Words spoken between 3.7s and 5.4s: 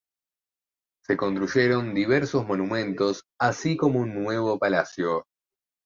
como un nuevo palacio.